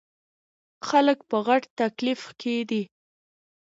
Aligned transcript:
خلک 0.89 1.19
په 1.29 1.37
غټ 1.47 1.63
تکليف 1.79 2.21
کښې 2.39 2.57
دے 2.69 2.81
ـ 2.87 2.91